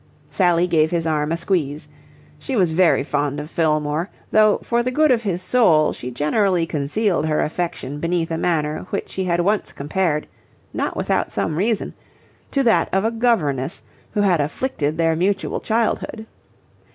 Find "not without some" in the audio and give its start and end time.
10.73-11.55